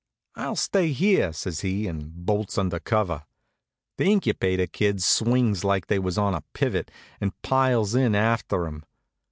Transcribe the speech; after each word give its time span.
"I'll 0.33 0.55
stay 0.55 0.93
here," 0.93 1.31
says 1.31 1.59
he, 1.61 1.85
and 1.85 2.25
bolts 2.25 2.57
under 2.57 2.79
cover. 2.79 3.23
The 3.99 4.05
Incubator 4.05 4.65
kids 4.65 5.05
swings 5.05 5.63
like 5.63 5.85
they 5.85 5.99
was 5.99 6.17
on 6.17 6.33
a 6.33 6.41
pivot, 6.55 6.89
and 7.19 7.39
piles 7.43 7.93
in 7.93 8.15
after 8.15 8.65
him. 8.65 8.83